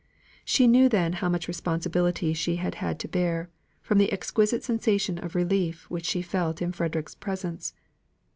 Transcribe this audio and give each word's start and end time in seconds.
She 0.43 0.65
knew 0.65 0.89
then 0.89 1.13
how 1.13 1.29
much 1.29 1.47
responsibility 1.47 2.33
she 2.33 2.55
had 2.55 2.73
had 2.81 2.97
to 3.01 3.07
bear, 3.07 3.51
from 3.83 3.99
the 3.99 4.11
exquisite 4.11 4.63
sensation 4.63 5.19
of 5.19 5.35
relief 5.35 5.87
which 5.91 6.05
she 6.05 6.23
felt 6.23 6.59
in 6.59 6.71
Frederick's 6.71 7.13
presence. 7.13 7.75